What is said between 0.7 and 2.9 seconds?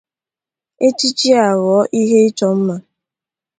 echichi aghọọ ihe ịchọ mma